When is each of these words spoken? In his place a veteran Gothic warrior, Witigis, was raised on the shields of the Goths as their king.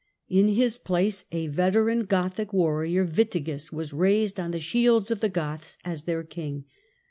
In 0.29 0.47
his 0.47 0.79
place 0.79 1.25
a 1.31 1.45
veteran 1.45 2.05
Gothic 2.05 2.51
warrior, 2.53 3.05
Witigis, 3.05 3.71
was 3.71 3.93
raised 3.93 4.39
on 4.39 4.49
the 4.49 4.59
shields 4.59 5.11
of 5.11 5.19
the 5.19 5.29
Goths 5.29 5.77
as 5.85 6.05
their 6.05 6.23
king. 6.23 6.65